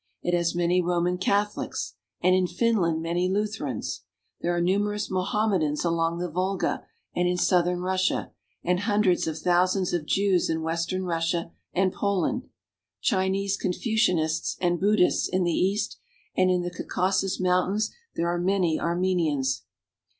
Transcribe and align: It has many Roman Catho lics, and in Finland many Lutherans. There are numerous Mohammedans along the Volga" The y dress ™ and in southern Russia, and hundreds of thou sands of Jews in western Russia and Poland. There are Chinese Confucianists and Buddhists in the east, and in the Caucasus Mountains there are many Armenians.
It 0.23 0.33
has 0.35 0.55
many 0.55 0.81
Roman 0.81 1.19
Catho 1.19 1.57
lics, 1.57 1.93
and 2.21 2.33
in 2.33 2.47
Finland 2.47 3.03
many 3.03 3.29
Lutherans. 3.29 4.01
There 4.41 4.55
are 4.55 4.59
numerous 4.59 5.11
Mohammedans 5.11 5.85
along 5.85 6.17
the 6.17 6.27
Volga" 6.27 6.65
The 6.65 6.71
y 6.71 6.77
dress 6.77 6.85
™ 6.85 6.87
and 7.21 7.27
in 7.29 7.37
southern 7.37 7.81
Russia, 7.81 8.31
and 8.63 8.79
hundreds 8.79 9.27
of 9.27 9.43
thou 9.43 9.65
sands 9.67 9.93
of 9.93 10.07
Jews 10.07 10.49
in 10.49 10.63
western 10.63 11.05
Russia 11.05 11.51
and 11.71 11.93
Poland. 11.93 12.41
There 12.41 12.49
are 12.49 13.01
Chinese 13.23 13.55
Confucianists 13.57 14.57
and 14.59 14.79
Buddhists 14.79 15.29
in 15.29 15.43
the 15.43 15.51
east, 15.53 15.99
and 16.35 16.49
in 16.49 16.63
the 16.63 16.71
Caucasus 16.71 17.39
Mountains 17.39 17.91
there 18.15 18.27
are 18.27 18.39
many 18.39 18.79
Armenians. 18.79 19.65